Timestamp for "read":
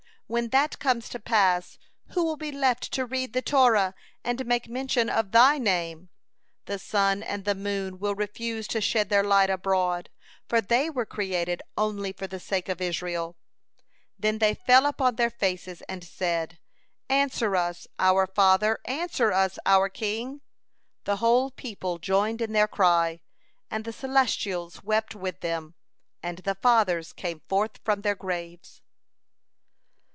3.05-3.33